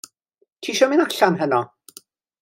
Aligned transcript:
Tisio 0.67 0.87
mynd 0.93 1.03
allan 1.05 1.37
heno? 1.41 1.59